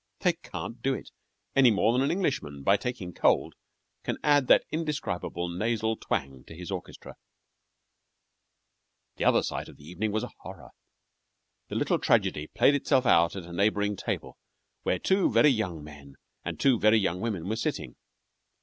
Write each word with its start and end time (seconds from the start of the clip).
They 0.21 0.33
can't 0.33 0.81
do 0.81 0.95
it, 0.95 1.11
any 1.55 1.69
more 1.69 1.93
than 1.93 2.01
an 2.01 2.09
Englishman, 2.09 2.63
by 2.63 2.75
taking 2.75 3.13
cold, 3.13 3.53
can 4.03 4.17
add 4.23 4.47
that 4.47 4.65
indescribable 4.71 5.47
nasal 5.47 5.95
twang 5.95 6.43
to 6.45 6.55
his 6.55 6.71
orchestra. 6.71 7.17
The 9.17 9.25
other 9.25 9.43
sight 9.43 9.69
of 9.69 9.77
the 9.77 9.87
evening 9.87 10.11
was 10.11 10.23
a 10.23 10.31
horror. 10.39 10.69
The 11.67 11.75
little 11.75 11.99
tragedy 11.99 12.47
played 12.47 12.73
itself 12.73 13.05
out 13.05 13.35
at 13.35 13.45
a 13.45 13.53
neighboring 13.53 13.95
table 13.95 14.39
where 14.81 14.97
two 14.97 15.29
very 15.31 15.49
young 15.51 15.83
men 15.83 16.15
and 16.43 16.59
two 16.59 16.79
very 16.79 16.97
young 16.97 17.21
women 17.21 17.47
were 17.47 17.55
sitting. 17.55 17.95